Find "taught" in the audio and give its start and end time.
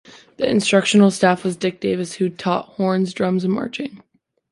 2.29-2.69